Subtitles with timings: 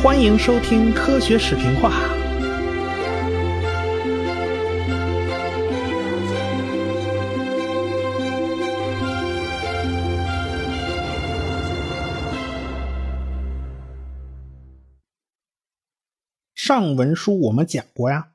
[0.00, 1.90] 欢迎收听科学视频化。
[16.54, 18.28] 上文书我们讲过呀，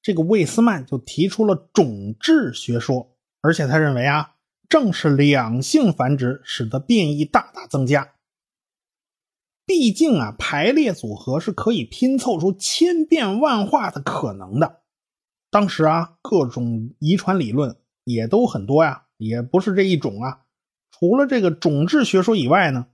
[0.00, 4.36] 这个魏斯曼就提出了种质学说，而且他认为啊，
[4.70, 8.08] 正是两性繁殖使得变异大大增加。
[9.70, 14.80] 毕竟啊，排列组合是可以拼凑出千变万化的可能的。
[15.48, 20.40] 当时啊，各种遗传理论也都很多呀，也不是这一种啊。
[20.90, 22.88] 除了这个种质学说以外呢，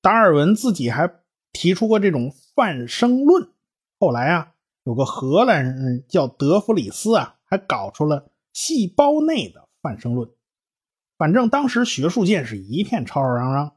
[0.00, 1.12] 达尔文自己还
[1.50, 3.50] 提出过这种泛生论。
[3.98, 4.52] 后来啊，
[4.84, 10.30] 有个荷兰人叫德弗里斯啊，还搞出了细胞内的泛生论。
[11.18, 13.72] 反正当时学术界是一片吵吵嚷嚷。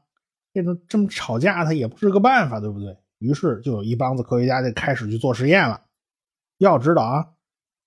[0.54, 2.96] 这种这么吵架，他也不是个办法，对不对？
[3.18, 5.82] 于是就有一帮子科学家就开始去做实验了。
[6.58, 7.26] 要知道啊，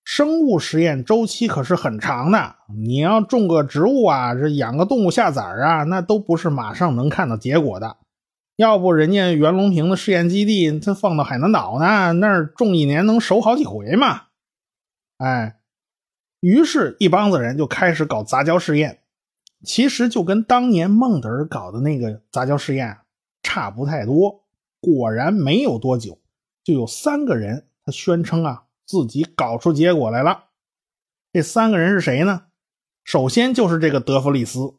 [0.04, 2.56] 生物实验周期可是很长的。
[2.76, 7.96] 你要种个植物啊，这养个动物下崽啊，那都不是马上能看到结果的。
[8.56, 14.22] 要不人家袁隆平的试验基地，他放到海南岛呢，那儿种一年能熟好几回嘛。
[15.18, 15.60] 哎，
[16.40, 18.98] 于是，一帮子人就开始搞杂交试验。
[19.64, 22.98] 其实就跟当年孟德尔搞的那个杂交试验
[23.42, 24.44] 差不太多。
[24.80, 26.20] 果然没有多久，
[26.62, 30.44] 就有三个人他宣称啊自己搞出结果来了。
[31.32, 32.44] 这三个人是谁呢？
[33.02, 34.74] 首先就是这个德弗里斯。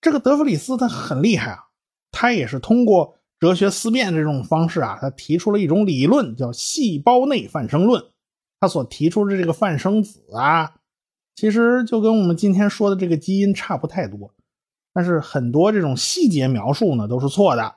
[0.00, 1.64] 这个德弗里斯他很厉害啊，
[2.10, 8.04] 他也是通过哲学思辨这种方式啊，他提出了一种理论叫细胞内泛生论。
[8.60, 10.74] 他所提出的这个泛生子啊。
[11.38, 14.34] 其实就跟我们今天说的这个基因差不太多，
[14.92, 17.76] 但是很多这种细节描述呢都是错的。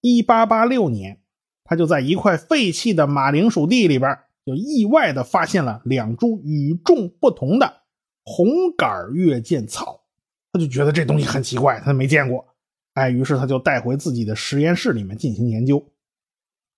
[0.00, 1.20] 一八八六年，
[1.62, 7.82] 他就在一块废弃的马铃薯地里边，就意外的发现了两株与众不同的
[8.24, 10.00] 红杆月见草，
[10.52, 12.44] 他就觉得这东西很奇怪，他没见过。
[12.94, 15.92] 哎，于是他就带回自己的实验室里面进行研究。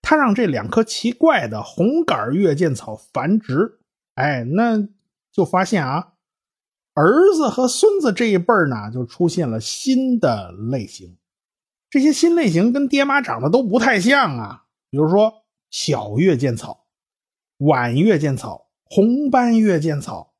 [0.02, 3.78] 他让这两棵奇怪的红杆月见草繁殖，
[4.16, 4.86] 哎，那。
[5.36, 6.14] 就发现啊，
[6.94, 11.18] 儿子和孙子这一辈儿呢，就出现了新的类型。
[11.90, 14.64] 这些新类型跟爹妈长得都不太像啊。
[14.88, 16.86] 比如说小月见草、
[17.58, 20.32] 晚月见草、红斑月见草。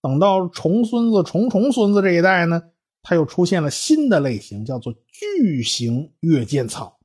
[0.00, 2.62] 等到重孙子、重重孙子这一代呢，
[3.02, 7.00] 他又出现了新的类型，叫做巨型月见草。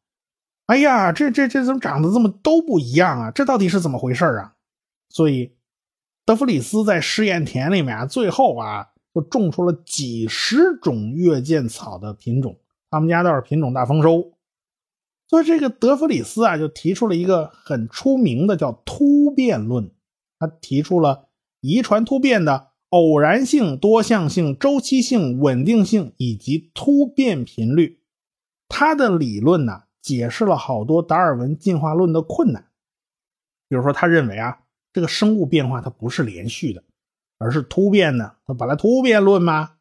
[0.67, 3.31] 哎呀，这这这怎么长得这么都不一样啊？
[3.31, 4.53] 这到底是怎么回事啊？
[5.09, 5.57] 所以。
[6.25, 12.57] 德弗里斯在试验田里面啊，最后啊，就种出了几十种月见草的品种，
[12.89, 14.31] 他们家倒是品种大丰收。
[15.28, 19.91] 所以这个德弗里斯啊，就提出了一个很出名的叫突变论。
[20.39, 21.28] 他提出了
[21.59, 28.00] 遗传突变的偶然性、多项性、周期性、稳定性以及突变频率。
[28.69, 32.67] 他的理论呢，解释了好多达尔文进化论的困难。
[33.67, 34.59] 比如说，他认为啊。
[34.93, 36.83] 这个生物变化它不是连续的，
[37.39, 38.37] 而是突变的。
[38.45, 39.71] 它本来突变论嘛，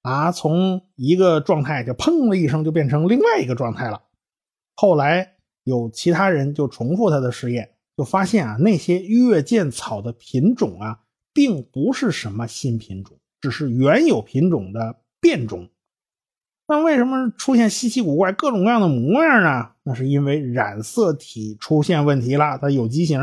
[0.00, 4.02] 啊，从一个状态就砰的一声就变成另外一个状态了。
[4.74, 11.00] 后来有其他人就重复他的实验，就发现啊，那些月见草的品种啊，
[11.34, 15.68] 并不是什么新品种，只是原有品种的变种。
[16.66, 19.72] 那为什么出现稀奇古怪、各种各样的模样呢？
[19.82, 23.20] 那是因为染色体出现问题了，它有畸形，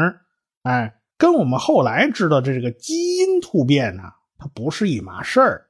[0.62, 1.01] 哎。
[1.22, 4.02] 跟我们后来知道的这个基因突变呢，
[4.40, 5.68] 它不是一码事儿，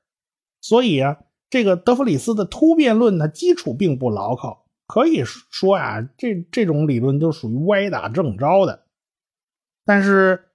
[0.62, 1.17] 所以啊，
[1.50, 8.85] 这个德弗里斯的突变论它基础并不牢靠，可以说呀，这这种理论都属于歪打正着的。
[9.84, 10.51] 但是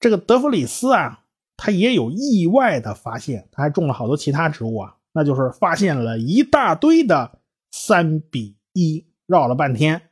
[0.00, 1.20] 这个德弗里斯啊，
[1.56, 7.38] 他也有意外的发现，他还种了好多其他植物啊，那就是发现了一大堆的
[7.70, 10.02] 三比一，绕了半天，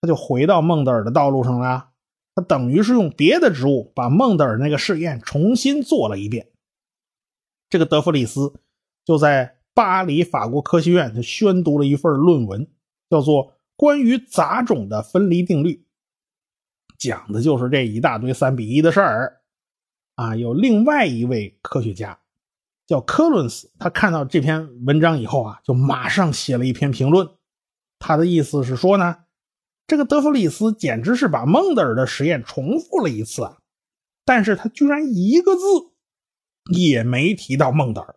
[0.00, 1.87] 他就回到孟德尔的道路上了。
[2.38, 6.46] 他等于是用别的植物把孟德尔那个试验重新做了一遍。
[7.68, 8.54] 这个德弗里斯
[9.04, 12.70] 就在巴黎法国科学院就宣读了一份论文，
[13.10, 15.70] 叫做《关于杂种的分离定律》，
[16.96, 19.40] 讲的就是这一大堆三比一的事儿。
[20.14, 22.20] 啊，有另外一位科学家
[22.86, 27.28] 叫科伦斯，他看到这篇文章以后啊，就马上写了一篇评论。
[27.98, 29.24] 他的意思是说呢。
[29.88, 33.56] 这个德弗里斯简直是把孟德尔的实验重复了一次啊！
[34.24, 35.62] 但是他居然一个字
[36.70, 38.14] 也没提到孟德尔，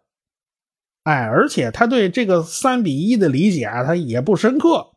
[1.03, 4.91] 哎，而且他对这个三比一的理解啊，他也不深刻。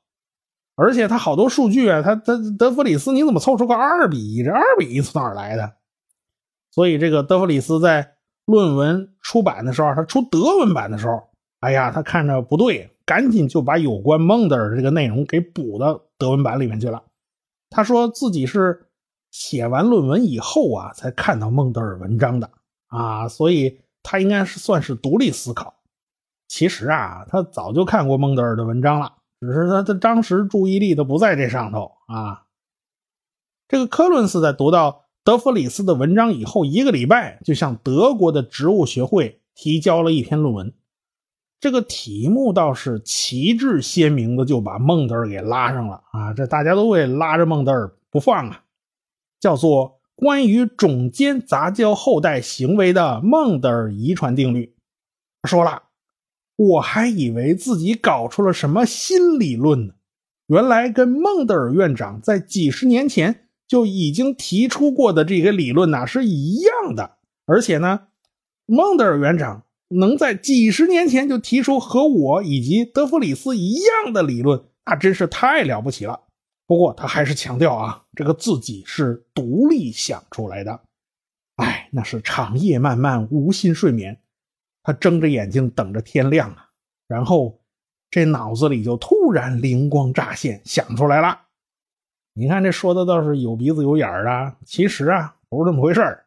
[0.75, 4.43] 而且他好多数据啊，他他德弗里斯你怎么凑出个二比一？
[4.43, 5.77] 这二比一从哪来的？
[6.73, 8.17] 所以这个德弗里斯在
[8.47, 11.23] 论文出版的时候，他出德文版的时候，
[11.61, 17.03] 哎呀，他看着不对，赶紧就把有关孟德尔这个内容给补到德文版里面去了。
[17.71, 18.87] 他说自己是
[19.31, 22.51] 写完论文以后啊，才看到孟德尔文章的
[22.87, 25.75] 啊，所以他应该是算是独立思考。
[26.47, 29.15] 其实啊，他早就看过孟德尔的文章了。
[29.41, 32.45] 只是他的当时注意力都不在这上头啊。
[33.67, 40.73] 这个科伦斯在读到德弗里斯的文章以后，一个礼拜就向德国的植物学会提交了一篇论文。
[41.65, 46.31] 这个题目倒是旗帜鲜明的，就把孟德尔给拉上了啊！
[46.35, 48.65] 这大家都会拉着孟德尔不放啊，
[49.41, 54.75] 叫做《关于种间杂交后代行为的孟德尔遗传定律》。
[55.49, 55.85] 说了。
[56.57, 59.95] 我还以为自己搞出了什么新理论呢，
[60.49, 67.17] 原来跟孟德尔院长在几十年前就已经提出过的这个理论呐是一样的。
[67.47, 68.09] 而且呢，
[68.67, 69.63] 孟德尔院长
[69.99, 76.21] 能在几十年前就提出和我以及德弗里斯一样的理论，那真是太了不起了。
[76.67, 80.81] 不过他还是强调啊，这个自己是独立想出来的。
[81.57, 84.21] 哎，那是长夜漫漫，无心睡眠。
[84.83, 86.71] 他睁着眼睛等着天亮啊，
[87.07, 87.61] 然后
[88.11, 91.43] 这脑子里就突然灵光乍现，想出来了。
[92.35, 96.27] 你看这说的倒是有鼻子有眼儿的，其实啊不是这么回事儿。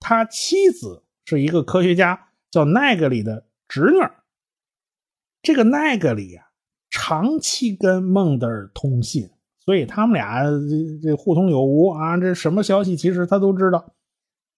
[0.00, 3.98] 他妻子是一个科学家，叫奈格里的侄女。
[5.42, 6.46] 这个奈格里啊，
[6.88, 9.28] 长期跟孟德尔通信，
[9.58, 13.92] 所以他们俩这这互通有无啊，这什么消息其实他都知道。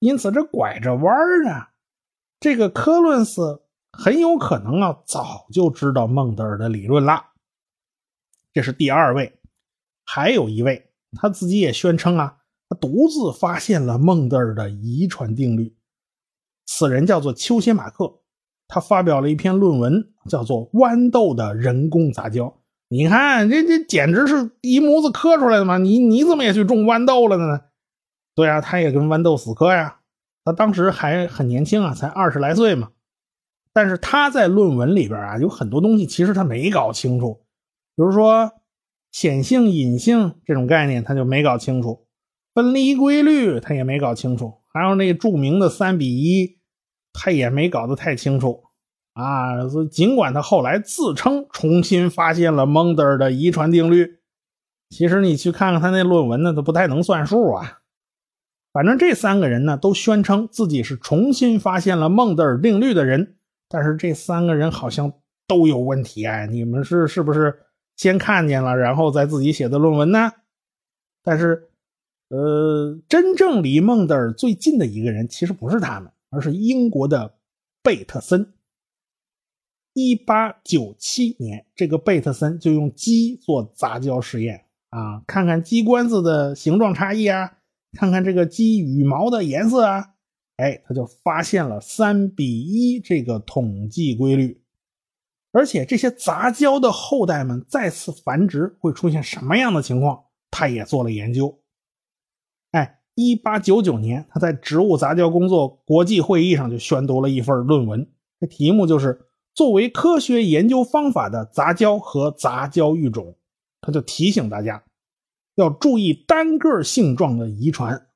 [0.01, 1.69] 因此这拐着弯儿呢。
[2.39, 7.31] 这个科伦斯很有可能啊，早就知道孟德尔的理论了。
[8.53, 9.41] 这是第二位，
[10.05, 12.37] 还有一位，他自己也宣称啊，
[12.69, 15.76] 他独自发现了孟德尔的遗传定律。
[16.67, 18.21] 此人叫做丘歇马克，
[18.69, 22.45] 他发表了一篇论文，叫做《豌豆的人工杂交》。
[22.89, 25.79] 你看，这这简直是一模子磕出来的嘛！
[25.79, 27.61] 你你怎么也去种豌豆了呢？
[28.35, 30.01] 对啊，他也跟豌豆死磕呀。
[30.45, 32.91] 他当时还很年轻啊，才二十来岁嘛。
[33.73, 37.45] 但是他在论文里边啊，有很多东西其实他没搞清楚，
[37.97, 38.53] 比如说
[39.11, 42.07] 显性、隐性这种概念他就没搞清楚，
[42.55, 46.59] 分离规律他也没搞清楚，还有那著名的三比一，
[47.15, 48.65] 他也没搞得太清楚
[49.15, 49.55] 啊。
[49.91, 54.19] 尽管他后来自称重新发现了孟德尔的遗传定律，
[54.91, 57.79] 其实你去看看他那论文呢，都不太能算数啊。
[58.71, 63.37] 反正这三个人呢，都宣称自己是重新发现了孟德尔定律的人，
[63.71, 65.11] 但是这三个人好像
[65.49, 66.47] 都有问题哎！
[66.47, 67.63] 你们是是不是
[67.97, 70.31] 先看见了，然后再自己写的论文呢？
[71.25, 71.71] 但是，
[72.29, 77.35] 呃，真正离孟德尔最近的一个人其实不是他们，而是英国的
[77.83, 78.53] 贝特森。
[79.93, 87.53] 一八九七年，这个贝特森就用鸡做杂交实验啊，看看鸡冠子的形状差异啊。
[87.93, 90.05] 看看这个鸡羽毛的颜色啊，
[90.57, 94.61] 哎，他就发现了三比一这个统计规律，
[95.53, 101.59] 而且这些杂交的后代们再次繁殖会出现什么样的情况，他也做了研究。
[103.17, 108.07] 一八九九年，他在植物杂交工作国际会议上就宣读了一份论文，
[108.39, 113.35] 这题目就是作为科学研究方法的杂交和杂交育种，
[113.81, 114.85] 他就提醒大家。
[115.55, 118.09] 要注意单个性状的遗传，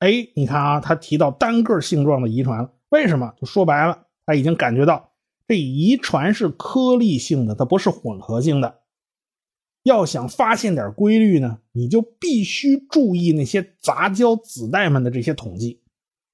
[0.00, 3.32] 哎，你看啊，他提到单个性状的遗传了，为什么？
[3.40, 5.12] 就说白了，他已经感觉到
[5.46, 8.77] 这遗传是颗粒性的，它不是混合性的。
[9.82, 15.82] 要想发现点规律呢，你就必须注意那些杂交子代们的这些统计，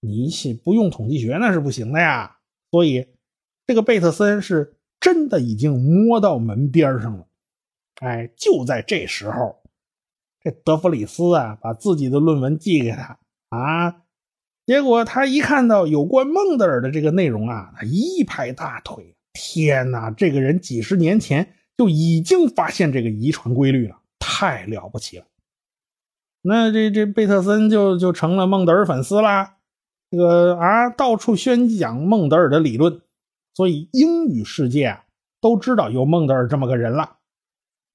[0.00, 0.28] 你
[0.64, 2.38] 不用统计学那是不行的呀。
[2.70, 3.06] 所以，
[3.66, 7.26] 这个贝特森是真的已经摸到门边上了。
[8.00, 9.60] 哎，就在这时候。
[10.42, 14.02] 这德弗里斯啊，把自己的论文寄给他啊，
[14.66, 25.26] 结果他一看到有关孟德尔的这个内容啊，他一拍大腿，天哪，这个人几十年前就已经发现这个遗传规律了，太了不起了。
[26.42, 29.56] 那这这贝特森就就成了孟德尔粉丝啦，
[30.10, 33.00] 这个啊，到处宣讲孟德尔的理论，
[33.54, 35.04] 所以英语世界啊
[35.40, 37.16] 都知道有孟德尔这么个人了。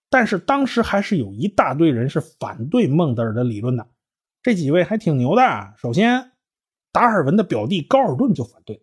[0.10, 3.88] 但是当时还是有一大堆人是反对孟德尔的理论的，
[4.42, 5.74] 这几位还挺牛的。
[5.78, 6.32] 首先，
[6.92, 8.82] 达尔文的表弟高尔顿就反对，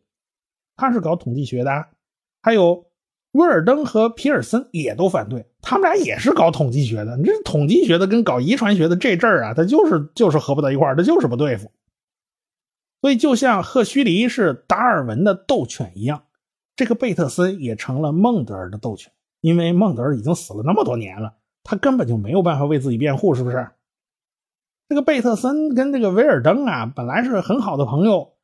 [0.76, 1.88] 他是搞统计学的。
[2.40, 2.86] 还有
[3.36, 7.16] 威尔登和皮尔森也都反对，他们俩也是搞统计学的。
[7.16, 11.70] 你这统计学的跟搞遗传学的这阵儿啊，他就是就是合不到一块儿，他就是不对付。
[13.02, 16.24] 所以就像赫胥黎是达尔文的斗犬一样，
[16.74, 23.68] 这个贝特森也成了孟德尔的斗犬，因为孟德尔已经死了那么多年了，他根本就没有办法为自己辩护，是不是？
[24.88, 28.35] 这个贝特森跟这个维尔登啊，本来是很好的朋友。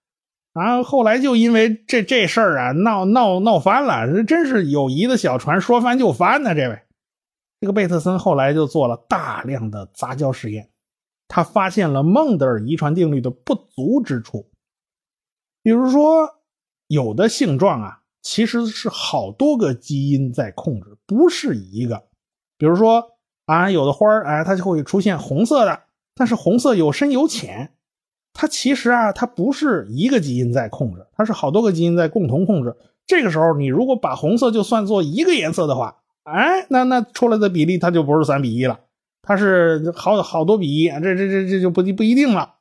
[0.52, 4.06] 啊，后来就因为这这事儿啊，闹闹闹翻了。
[4.06, 6.54] 这真是友谊的小船说翻就翻呢。
[6.54, 6.78] 这位，
[7.60, 10.68] 这个贝特森后来就做了大量的杂交实验，
[11.26, 14.50] 他发现了孟德尔遗传定律的不足之处。
[15.62, 16.28] 比如说，
[16.86, 22.08] 有的性状啊，其实是好多个基因在控制，不是一个。
[22.58, 23.12] 比如说
[23.46, 27.72] 啊，有的花儿，哎，它就会出现红色的，但是红色有深有浅。
[28.34, 32.76] 它其实啊，它不是一个基因在控制，它是好多个基因在共同控制。
[33.06, 38.80] 这个时候，你如果把红色就算作一个颜色的话，哎，那那出来的比例它就不是三比一了，
[39.22, 42.54] 它是好好多比一，这这这这就不不一定了。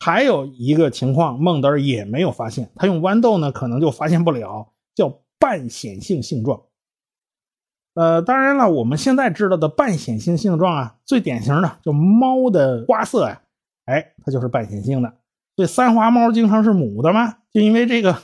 [0.00, 6.60] 还有一个情况，孟德尔也没有发现，他用豌豆呢，可能就发现不了，叫半显性性状。
[7.94, 13.40] 呃，当然了，我们现在知道的半显性性状啊，最典型的就猫的花色呀。
[13.86, 15.12] 哎，它就是半显性的，
[15.56, 18.16] 所以三花猫经常是母的嘛，就因为这个，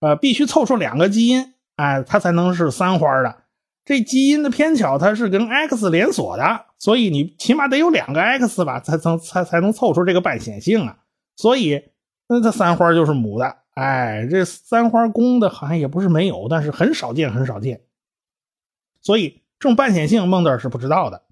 [0.00, 3.42] 呃，必须凑出两个基因，哎，它才能是三花的。
[3.84, 10.98] 这基因的偏巧，它是跟 X 连锁的，所以你起码得有两个 X 吧，才能才才能凑出这个半显性啊。
[11.36, 11.82] 所以，
[12.28, 17.80] 那它三花就是母的，哎，这三花公的好像也不是没有，但是很少见，很少见。
[19.00, 21.22] 所以这种半显性，孟德尔是不知道的。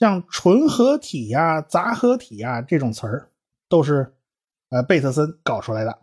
[0.00, 3.30] 像纯合体呀、杂合体呀这种词儿，
[3.68, 4.14] 都是
[4.70, 5.98] 呃贝特森搞出来的。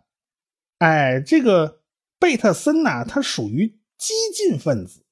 [0.78, 1.82] 哎，这个
[2.20, 5.04] 贝特森呐，他属于激进分子。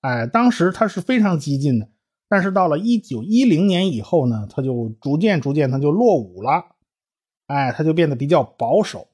[0.00, 1.86] 哎，当时他是非常激进的，
[2.30, 6.64] 但是到了一九一零年以后呢，他就逐渐逐渐他就落伍了。
[7.48, 9.08] 哎，他就变得比较保守。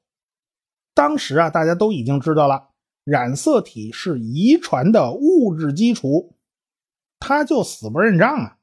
[0.94, 2.68] 当时啊，大家都已经知道了，
[3.02, 6.36] 染色体是遗传的物质基础，
[7.18, 8.57] 他就死不认账啊。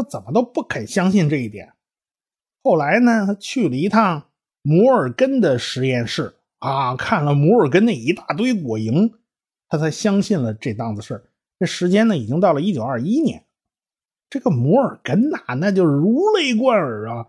[0.00, 1.72] 他怎么都不肯相信这一点。
[2.62, 4.30] 后来呢，他去了一趟
[4.62, 9.12] 摩尔根的实验室啊，看了摩尔根那一大堆果蝇，
[9.68, 13.44] 他才相信了这档子事这时间呢，已经到了一九二一年。
[14.30, 17.26] 这个摩尔根呐，那就如雷贯耳啊！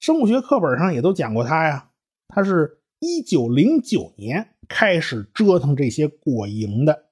[0.00, 1.90] 生物学课本上也都讲过他呀。
[2.28, 7.06] 他是一九零九年开始折腾这些果蝇的，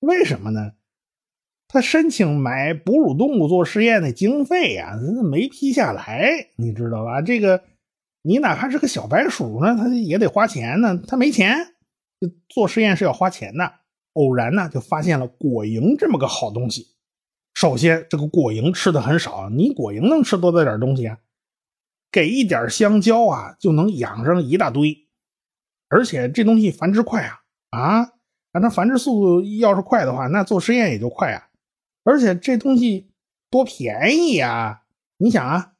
[0.00, 0.72] 为什么呢？
[1.68, 4.98] 他申请买哺乳动物做实验的经费呀，
[5.30, 7.20] 没批下来，你知道吧？
[7.20, 7.62] 这个
[8.22, 10.98] 你哪怕是个小白鼠呢，他也得花钱呢。
[11.06, 11.74] 他没钱，
[12.48, 13.72] 做实验是要花钱的。
[14.14, 16.88] 偶然呢，就发现了果蝇这么个好东西。
[17.54, 21.18] 首先，这个果蝇吃的很少，你果蝇能吃多大点东西啊？
[22.10, 24.96] 给一点香蕉啊，就能养上一大堆，
[25.88, 28.12] 而且这东西繁殖快啊啊！
[28.60, 31.47] 那繁殖速度要是快的话，那做实验也就快啊。
[32.04, 33.10] 而且这东西
[33.50, 34.82] 多便宜呀！
[35.18, 35.72] 你想啊，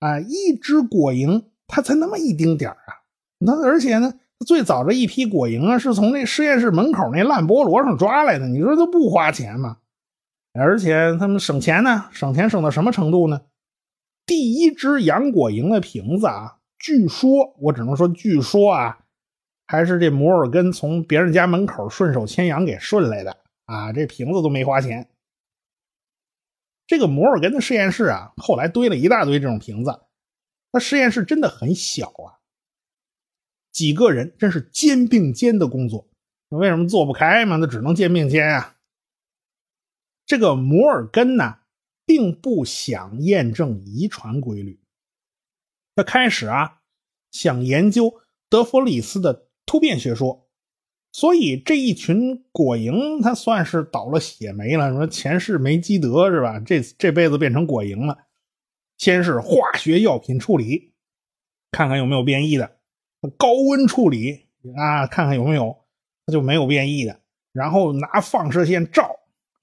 [0.00, 3.06] 啊，一只果蝇它才那么一丁点啊！
[3.38, 4.14] 那而且呢，
[4.46, 8.48] 最早这一批果蝇啊，是从那实验室门口那烂菠萝上抓来的。
[8.48, 9.78] 你说它不花钱吗？
[10.52, 13.42] 而且他们省钱呢，省钱省到什么程度呢？
[14.26, 18.98] 第一只养果蝇的瓶子啊，据说我只能说据说啊，
[19.66, 25.10] 还是这摩尔根从别人家门口顺手牵羊给顺来的啊，这瓶子都没花钱。
[26.86, 30.02] 这个摩尔根的实验室啊，后来堆了一大堆这种瓶子。
[30.70, 32.40] 那实验室真的很小啊，
[33.72, 36.08] 几个人真是肩并肩的工作。
[36.50, 37.56] 那为什么做不开嘛？
[37.56, 38.76] 那只能肩并肩啊。
[40.26, 41.60] 这个摩尔根呢，
[42.04, 44.78] 并不想验证遗传规律，
[45.94, 46.82] 他开始啊，
[47.30, 50.43] 想研究德弗里斯的突变学说。
[51.14, 54.92] 所以这一群果蝇，它算是倒了血霉了。
[54.92, 56.58] 说前世没积德是吧？
[56.58, 58.18] 这这辈子变成果蝇了。
[58.98, 60.92] 先是化学药品处理，
[61.70, 62.66] 看看有没有变异的；
[63.38, 65.76] 高温处理啊，看看有没有，
[66.26, 67.20] 它就没有变异的。
[67.52, 69.08] 然后拿放射线照，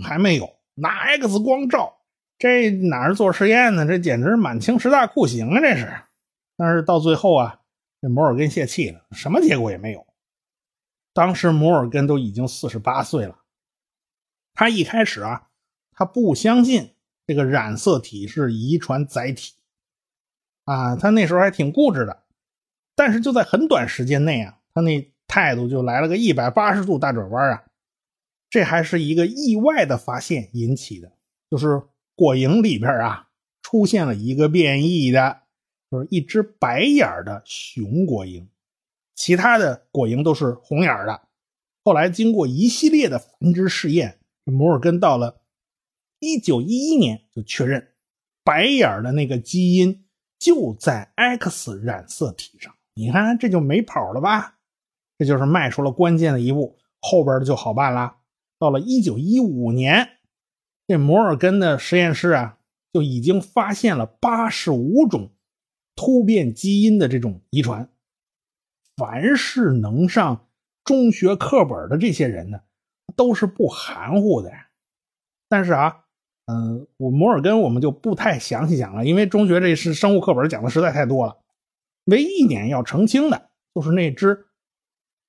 [0.05, 1.98] 还没有；拿 X 光照，
[2.38, 3.86] 这哪是做实验呢？
[3.86, 5.60] 这简直满清十大酷刑啊！
[5.60, 5.91] 这是。
[6.55, 7.60] 但是到最后啊，
[8.01, 10.05] 这摩尔根泄气了，什么结果也没有。
[11.13, 13.39] 当时摩尔根都已经四十八岁了，
[14.53, 15.50] 他一开始啊，
[15.91, 16.96] 他不相信
[17.27, 19.53] 这个染色体是遗传载体，
[20.65, 22.24] 啊，他那时候还挺固执的。
[22.96, 27.63] 但是就在很短时间内啊，他那态度就来了个一百八十度大转弯啊！
[28.50, 31.12] 这还是一个意外的发现引起的，
[31.50, 31.82] 就是
[32.15, 33.30] 果蝇里边啊
[33.62, 35.44] 出现了一个变异的，
[35.89, 38.46] 就是一只白眼的雄果蝇，
[39.15, 41.22] 其他的果蝇都是红眼的。
[41.84, 45.41] 后来经过一系列的繁殖试验，摩尔根到了
[46.20, 47.88] 一九一一年就确认，
[48.44, 50.06] 白眼的那个基因
[50.38, 52.74] 就在 X 染色体上。
[52.94, 54.60] 你看这就没跑了吧？
[55.18, 58.18] 这就是迈出了关键的一步，后边的就好办了。
[58.60, 60.18] 到了一九一五年，
[60.88, 62.60] 这摩尔根的实验室啊
[62.94, 65.32] 就已经发现了八十五种
[65.96, 67.89] 突变基因的这种遗传。
[68.95, 70.48] 凡是能上。
[70.83, 72.60] 中学课本的这些人呢，
[73.15, 74.51] 都是不含糊的。
[75.48, 76.05] 但是啊，
[76.48, 81.38] 嗯，我摩尔根我们就不太详细讲了，因为中学这是生物课本讲的实在太多了。
[82.05, 84.48] 唯一一点要澄清的就是那只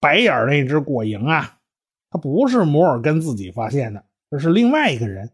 [0.00, 1.58] 白眼那只果蝇啊，
[2.08, 5.30] 它不是摩尔根自己发现的，而是另外一个人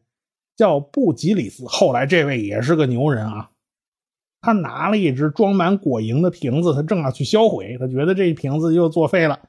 [0.57, 1.65] 叫布吉里斯。
[1.69, 3.53] 后来这位也是个牛人啊，
[4.41, 9.41] 他拿了一只装满果蝇的瓶子，他正要去销毁，他觉得这瓶子又作废了。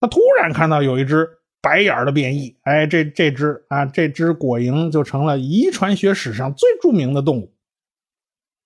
[0.00, 1.28] 他突然看到有一只
[1.62, 7.54] 白眼的变异，哎，这这只啊，这只果蝇就成了遗传学史上最著名的动物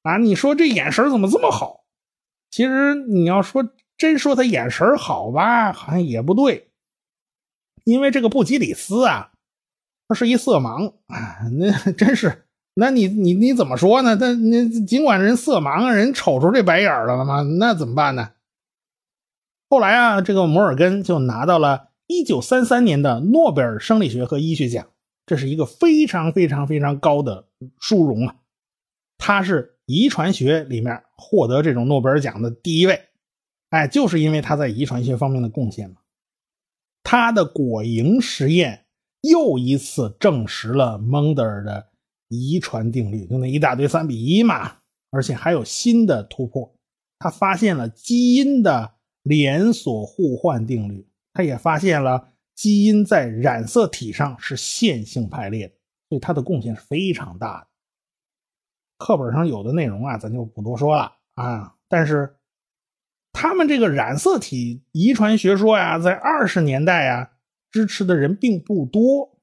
[0.03, 0.17] 啊！
[0.17, 1.85] 你说这眼神怎么这么好？
[2.51, 6.71] 其实你要说真说他眼神好吧，好像也不对，
[7.85, 9.31] 因为这个布吉里斯啊，
[10.09, 12.48] 他是一色盲啊，那真是，
[12.81, 14.17] 那你你你怎么说呢？
[14.17, 17.43] 他那尽管人色盲啊，人瞅出这白眼来了吗？
[17.43, 18.31] 那怎么办呢？
[19.69, 24.87] 后来啊，这个摩尔根就拿到了1933年的诺贝尔生理学和医学奖，
[25.27, 27.47] 这是一个非常非常非常高的
[27.81, 28.37] 殊荣啊！
[29.19, 33.09] 他是遗传学里面获得这种诺贝尔奖的第一位，
[33.71, 35.97] 哎，就是因为他在遗传学方面的贡献嘛。
[37.03, 38.85] 他的果蝇实验
[39.23, 41.88] 又一次证实了蒙德尔的
[42.29, 44.77] 遗传定律，就那一大堆三比一嘛，
[45.11, 46.75] 而且还有新的突破，
[47.19, 48.95] 他发现了基因的。
[49.25, 55.75] 连锁互换定律，他也发现了基因在染色体上是线性排列的，
[56.09, 57.67] 所以他的贡献是非常大的。
[58.97, 61.75] 课本上有的内容啊，咱就不多说了啊。
[61.89, 62.37] 但是
[63.33, 67.31] 他们这个染色体遗传学说呀，在二十年代啊，
[67.71, 69.38] 支持的人并不多。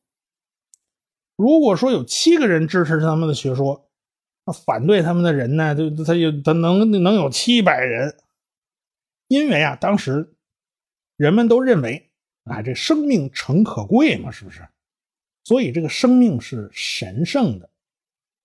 [1.35, 3.89] 如果说有七个人支持他们的学说，
[4.45, 8.15] 那反对他们的人呢，就他有他能能有七百人。
[9.27, 10.35] 因为啊，当时
[11.17, 12.11] 人们都认为
[12.43, 14.61] 啊，这生命诚可贵嘛，是不是？
[15.43, 17.69] 所以这个生命是神圣的，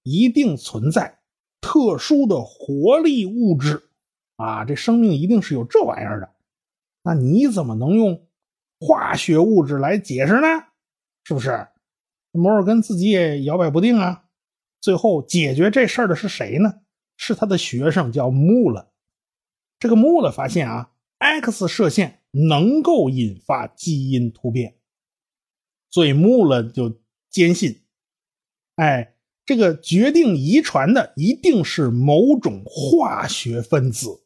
[0.02, 1.18] 一定存在
[1.60, 3.82] 特殊的活力物质
[4.36, 6.30] 啊，这生命一定是有这玩意儿的。
[7.02, 8.26] 那你怎么能用
[8.80, 10.46] 化学物质来解释呢？
[11.24, 11.68] 是不是？
[12.32, 14.24] 摩尔根自己也摇摆不定啊。
[14.80, 16.80] 最后解决这事儿的是谁呢？
[17.16, 18.90] 是他的学生，叫穆勒。
[19.78, 24.76] 这个穆勒发现啊，X 射线能够引发基因突变，
[25.90, 27.82] 所以穆勒就坚信，
[28.76, 29.14] 哎，
[29.44, 34.22] 这个决定遗传的一定是某种化学分子，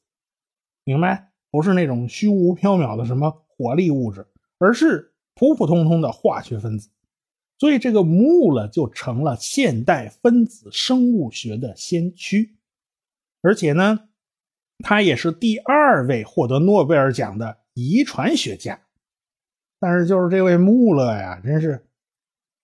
[0.85, 1.33] 明白？
[1.51, 4.27] 不是那种虚无缥缈的什么活力物质，
[4.59, 6.91] 而是普普通通的化学分子。
[7.59, 12.55] 所以这个穆勒就成了现代分子生物学的先驱，
[13.43, 14.09] 而且呢。
[14.81, 18.79] 他也是第二位获得诺贝尔奖的遗传学家，
[19.79, 21.87] 但是就是这位穆勒呀，真是，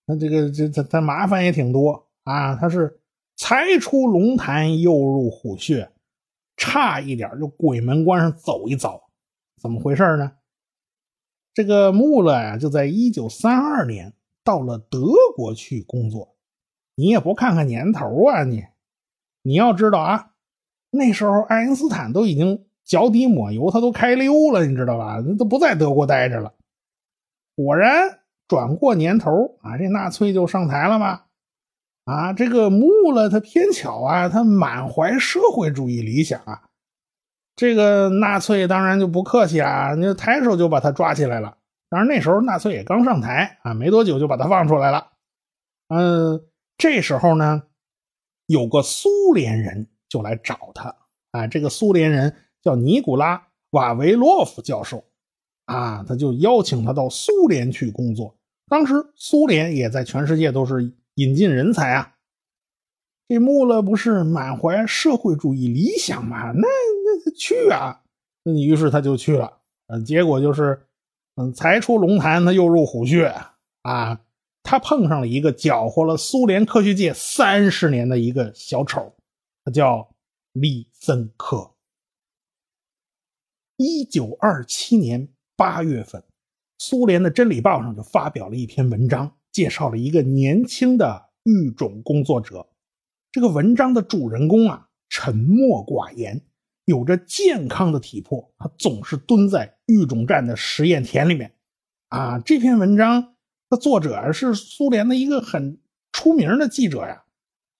[0.09, 2.57] 他这个这他他麻烦也挺多啊。
[2.57, 3.01] 他是
[3.37, 5.89] 才出龙潭又入虎穴，
[6.57, 9.01] 差一点就鬼门关上走一遭，
[9.63, 10.33] 怎么回事呢？
[11.55, 14.13] 这个穆勒呀，就在一九三二年
[14.51, 15.01] 到了德
[15.37, 16.35] 国去工作。
[16.97, 18.65] 你也不看看年头啊，你
[19.43, 20.33] 你要知道啊。
[20.91, 25.19] 那时候，爱因斯坦都已经脚底抹油，他都开溜了，你知道吧？
[25.39, 26.53] 都不在德国待着了。
[27.55, 31.21] 果然，转过年头啊，这纳粹就上台了嘛。
[32.07, 36.63] 啊，这个穆勒他偏巧啊，他满怀社会主义理想啊。
[37.55, 41.57] 这个纳粹当然就不客气啊，那抬手就把他抓起来了。
[41.91, 45.09] 当然那时候纳粹也刚上台啊，没多久就把他放出来了。
[45.89, 46.43] 嗯，
[46.79, 47.65] 这时候呢，
[48.47, 49.87] 有个苏联人。
[50.11, 50.93] 就来找他，
[51.31, 55.05] 啊，这个苏联人叫尼古拉瓦维洛夫教授，
[55.67, 58.37] 啊，他就邀请他到苏联去工作。
[58.67, 62.13] 当时苏联也在全世界都是引进人才啊。
[63.29, 66.51] 这穆勒不是满怀社会主义理想吗？
[66.51, 68.03] 那那他去啊，
[68.43, 69.59] 那于是他就去了。
[69.87, 70.89] 呃，结果就是，
[71.53, 73.35] 才出龙潭他又入虎穴
[73.83, 74.21] 啊。
[74.63, 79.15] 他碰上了一个搅和了苏联科学界三十年的一个小丑，
[79.65, 80.15] 他叫
[80.53, 81.73] 李森科。
[83.79, 85.27] 一九二七年
[85.57, 86.23] 八月份，
[86.79, 92.69] 苏联的《真理报》上就发表了一篇文章，介绍了一个年轻的育种工作者。
[93.33, 96.39] 这个文章的主人公啊，沉默寡言，
[96.91, 101.53] 有着健康的体魄，他总是蹲在育种站的实验田里面。
[102.09, 103.35] 啊，这篇文章。
[103.71, 105.79] 的作者是苏联的一个很
[106.11, 107.23] 出名的记者呀，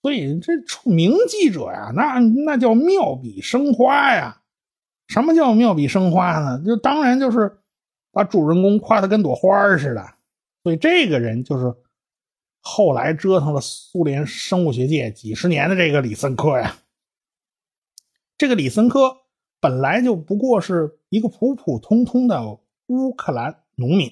[0.03, 4.41] 所以这出名记者呀，那那叫妙笔生花呀。
[5.09, 6.63] 什么叫妙笔生花呢？
[6.65, 7.59] 就当然就是
[8.13, 10.07] 把主人公夸的跟朵花似的。
[10.63, 11.75] 所以这个人就是
[12.61, 16.77] 后来折腾了苏联生物学界几十年的这个李森科呀。
[18.41, 19.19] 这个李森科
[19.61, 24.11] 本来就不过是一个普普通通的乌克兰农民。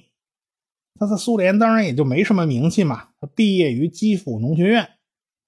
[1.00, 3.08] 他在苏联当然也就没什么名气嘛。
[3.22, 4.86] 他毕业于基辅农学院，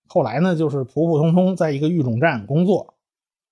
[0.09, 2.95] 后来呢就是普普通通在一个育种站工作。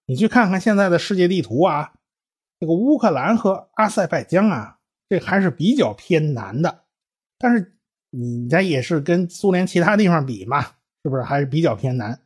[0.07, 1.93] 你去看看现在的世界地图啊，
[2.59, 4.79] 这个乌克兰和阿塞拜疆啊，
[5.11, 6.85] 这还是比较偏南的。
[7.37, 7.77] 但是
[8.09, 10.63] 你家也是跟苏联其他地方比嘛，
[11.03, 12.19] 是不是还是比较偏南？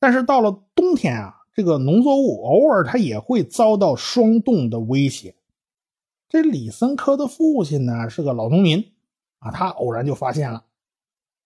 [0.00, 5.34] 但是到了冬天啊，这个农作物偶尔它也会遭到霜冻的威胁。
[6.28, 8.92] 这李森科的父亲呢是个老农民。
[9.38, 10.64] 啊，他偶然就发现了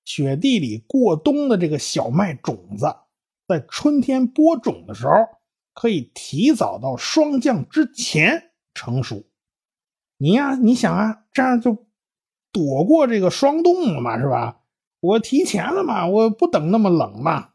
[0.05, 2.95] 雪地里过冬的这个小麦种子，
[3.49, 5.13] 在春天播种的时候，
[5.73, 9.25] 可以提早到霜降之前成熟。
[10.19, 11.87] 你呀，你想啊，这样就
[12.53, 14.61] 躲过这个霜冻了嘛，是吧？
[15.01, 17.53] 我提前了嘛，我不等那么冷嘛。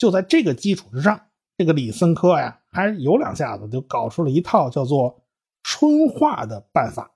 [0.00, 5.22] 就在这个基础之上，这个李森科呀，还有两下子就搞出了一套叫做
[5.62, 7.12] 春化的办法。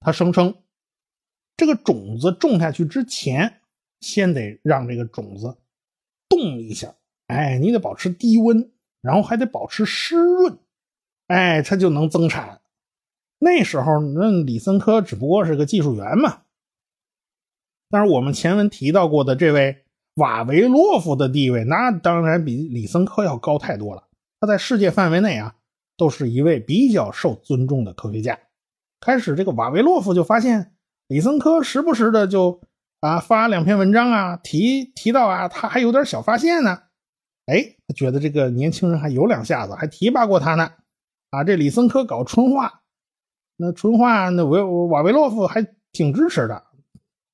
[0.00, 0.54] 他声称。
[1.56, 3.60] 这个种子种下去之前，
[4.00, 5.56] 先得让这个种子
[6.28, 6.96] 冻一下，
[7.28, 10.58] 哎，你得保持低温，然后还得保持湿润，
[11.28, 12.60] 哎，它就能增产。
[13.38, 16.42] 那时候，那李森科只不过是个技术员嘛。
[17.88, 19.83] 但是我们前文提到过的这位
[20.14, 24.04] 瓦维洛夫的地位，那当然比李森科要高太多了。
[24.40, 25.54] 他在世界范围内啊，
[25.96, 28.38] 都是一位比较受尊重的科学家。
[29.00, 30.70] 开始，这个瓦维洛夫就发现。
[31.06, 32.62] 李森科时不时的就
[33.00, 36.78] 啊发两篇文章啊，提提到啊，他还有点小发现呢。
[37.44, 40.70] 哎，他觉得这个年轻人还有两下子，还提拔过他呢。
[41.28, 42.80] 啊，这李森科搞春化，
[43.58, 46.62] 那春化那维瓦维洛夫还挺支持的。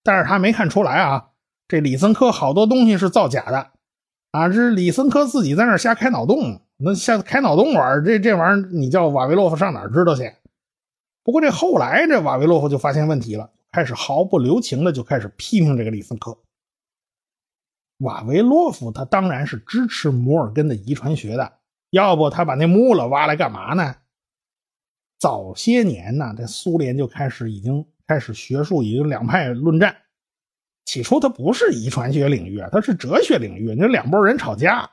[0.03, 1.30] 但是他没看出来啊，
[1.71, 3.71] 这李森科好多东西是造假的。
[4.33, 10.35] 啊，这是李森科自己在那瞎开脑洞，那瞎开脑洞玩这这玩意儿你叫瓦维洛夫上哪知道去？
[11.23, 13.53] 不过这后来这瓦维洛夫就发现问题了。
[13.71, 16.37] 开始毫不留情的就开始批评这个李森科。
[17.99, 21.53] 瓦维洛夫他当然是支持摩尔根的遗传学的，
[21.91, 23.95] 要不他把那木了挖来干嘛呢？
[25.21, 29.95] 早些年呢，这苏联就开始已经开始学术已经两派论战。
[30.85, 34.91] 起初它不是遗传学领域啊，它是哲学领域，那两拨人吵架。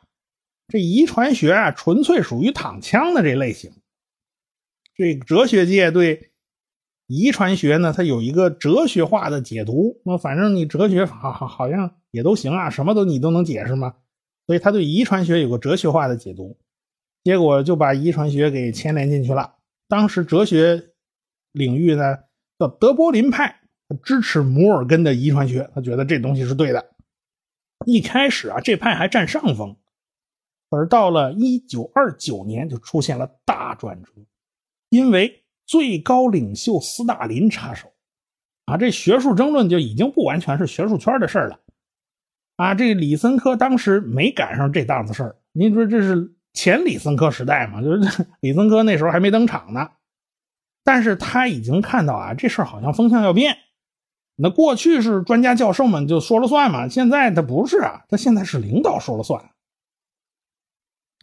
[0.67, 3.71] 这遗传学啊，纯粹属于躺枪的这类型。
[4.95, 6.31] 这哲学界对。
[7.09, 10.01] 遗传学呢，它有一个哲学化的解读。
[10.03, 13.95] 那反正你哲学好好好像也都行啊，什么都你都能解释吗？
[14.45, 16.57] 所以他对遗传学有个哲学化的解读，
[17.23, 19.55] 结果就把遗传学给牵连进去了。
[19.87, 20.89] 当时哲学
[21.53, 22.17] 领域呢
[22.59, 23.61] 叫德波林派，
[24.03, 26.93] 支持摩尔根的遗传学，他觉得这东西是对的。
[27.85, 29.75] 一开始啊，这派还占上风，
[30.69, 34.11] 而到了一九二九年就出现了大转折，
[34.89, 35.43] 因为。
[35.69, 37.91] 最高领袖斯大林插手，
[38.67, 41.59] 啊，这学术争论就已经不完全是学术圈的事了，
[42.55, 45.35] 啊，这李森科当时没赶上这档子事儿。
[45.51, 47.81] 您说这是前李森科时代嘛？
[47.81, 49.91] 就是 李森科那时候还没登场呢，
[50.85, 53.57] 但是他已经看到啊，这事儿好像风向要变。
[54.37, 59.51] 那过去是专家教授们就说了算嘛，现在他不是啊，他现在是领导说了算。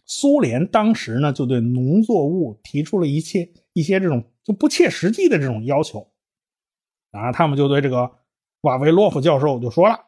[0.05, 4.23] 苏联当时呢，就对农作物提出了一切一些这种。
[4.45, 6.07] 就不切实际的这种要求，
[7.09, 8.11] 啊，他们就对这个
[8.61, 10.05] 瓦维洛夫教授就说了，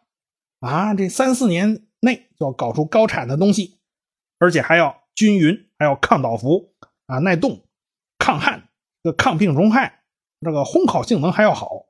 [0.60, 3.80] 啊，这三四年内就要搞出高产的东西，
[4.38, 6.72] 而且还要均匀，还要抗倒伏，
[7.08, 7.64] 啊，耐冻、
[8.20, 8.70] 抗旱、
[9.02, 10.04] 这个抗病虫害，
[10.42, 11.87] 这个烘烤性能还要好。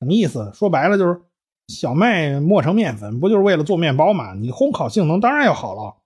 [0.00, 0.50] 什么意思？
[0.54, 1.20] 说白了就是
[1.68, 4.34] 小麦磨成面粉，不就是为了做面包吗？
[4.34, 5.96] 你烘烤性能当然要好了。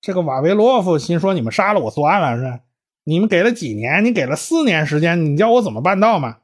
[0.00, 2.60] 这个瓦维洛夫心说：“你们杀了我算了，是？”
[3.04, 4.04] 你们给了几年？
[4.04, 6.38] 你给了四年时间，你叫我怎么办到嘛？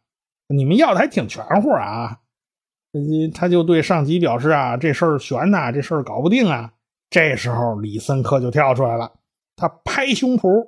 [0.49, 2.21] 你们要的还挺全乎啊！
[3.35, 6.73] 他就对上级表示啊，这事儿悬呐，这事儿搞不定啊。
[7.11, 9.13] 这时候李森科就跳出来了，
[9.57, 10.67] 他拍胸脯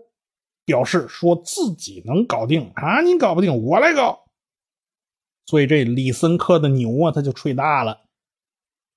[0.67, 4.26] 表示说自己能搞定啊，你搞不定我来搞。
[5.47, 8.03] 所以这李森科的牛啊，他就吹大了。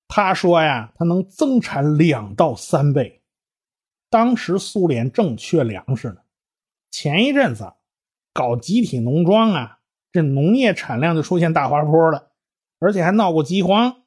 [0.08, 3.22] 他说呀，他能增产两到三倍。
[4.10, 6.18] 当时苏联正缺粮食呢，
[6.90, 7.74] 前一阵子
[8.34, 9.80] 搞集体农庄啊，
[10.12, 12.32] 这农业产量就出现大滑坡了，
[12.80, 13.98] 而且还闹过饥荒。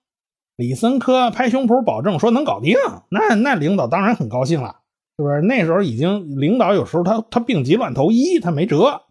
[0.57, 2.77] 李森科拍胸脯保证说能搞定，
[3.09, 4.81] 那那领导当然很高兴了，
[5.17, 5.41] 是不是？
[5.41, 9.03] 那时候已经领导有时候他他病急乱投医，他没辙，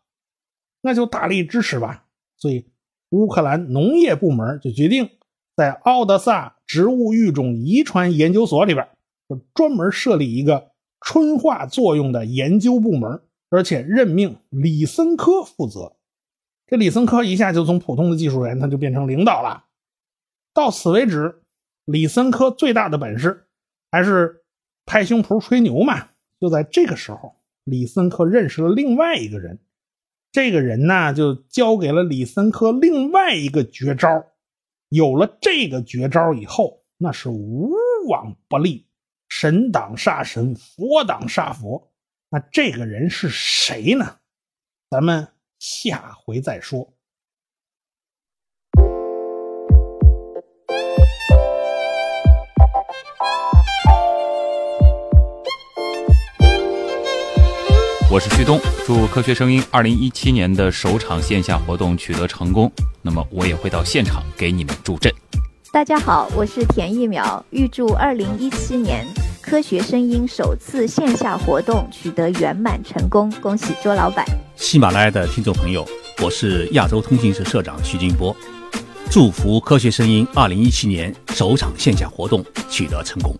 [0.81, 2.05] 那就大力支持吧。
[2.37, 2.70] 所以
[3.11, 5.09] 乌克兰农业部门就决定
[5.55, 8.85] 在奥德萨植物育种遗传研究所里边，
[9.29, 10.69] 就专门设立一个。
[11.03, 15.93] 春化作用的研究部门，而且任命李森科负责。
[16.67, 19.65] 这李森科一下就从普通的技术员，他就变成领导了。
[20.53, 21.41] 到此为止，
[21.85, 23.47] 李森科最大的本事
[23.91, 24.43] 还是
[24.85, 26.09] 拍胸脯吹牛嘛。
[26.39, 29.57] 就在这个时候，李森科认识了另外一个人，
[30.31, 34.25] 这个人呢就教给了李森科另外一个绝招。
[34.89, 37.71] 有了这个绝招以后，那是无
[38.07, 38.87] 往不利。
[39.29, 41.91] 神挡杀神，佛挡杀佛，
[42.29, 44.17] 那这个人是谁呢？
[44.89, 45.27] 咱们
[45.59, 46.93] 下回再说。
[58.11, 62.69] 我是旭东，祝科学声音二零一七年的首场线下活动取得成功。
[63.01, 65.09] 那么我也会到现场给你们助阵。
[65.71, 69.07] 大家好，我是田一苗，预祝二零一七年
[69.41, 74.25] 科学声音首次线下活动取得圆满成功，恭喜周老板！
[74.57, 75.87] 喜马拉雅的听众朋友，
[76.21, 78.35] 我是亚洲通信社社长徐金波，
[79.09, 83.33] 祝福科学声音二零一七年首场线下活动取得成功。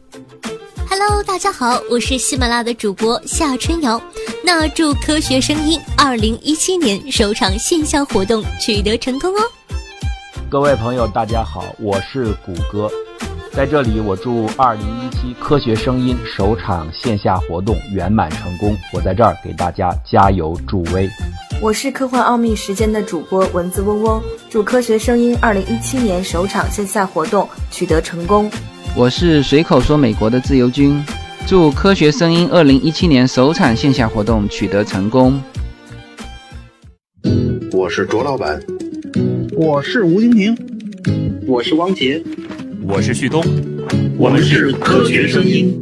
[0.90, 4.02] Hello，大家好，我是喜马拉雅的主播夏春瑶，
[4.44, 9.42] 那祝科学声音二零一七年首场线下活动取得成功哦。
[10.50, 12.90] 各位朋友，大家好，我是谷歌，
[13.54, 21.08] 在这里我祝二零一七科学声音首场线下活动圆满成功，我在这儿给大家加油助威。
[21.62, 28.50] 我是科幻奥秘时间的主播文字嗡嗡，祝科学声音二零一七年首场线下活动取得成功。
[28.96, 31.02] 我是随口说美国的自由军，
[31.48, 35.42] 祝科学声音二零一七年首场线下活动取得成功。
[37.72, 38.62] 我是卓老板。
[39.56, 40.56] 我是吴金平，
[41.46, 42.24] 我是汪杰，
[42.88, 43.44] 我是旭东，
[44.18, 45.78] 我们是科学声音。